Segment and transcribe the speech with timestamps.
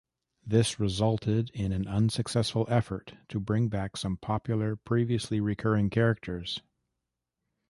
[0.43, 6.59] This resulted in an unsuccessful effort to bring back some popular previously recurring characters.